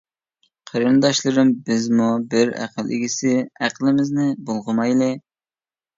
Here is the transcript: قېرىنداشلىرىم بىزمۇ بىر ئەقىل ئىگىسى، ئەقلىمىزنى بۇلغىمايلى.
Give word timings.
قېرىنداشلىرىم 0.69 1.51
بىزمۇ 1.67 2.07
بىر 2.31 2.53
ئەقىل 2.63 2.89
ئىگىسى، 2.97 3.35
ئەقلىمىزنى 3.67 4.29
بۇلغىمايلى. 4.49 5.13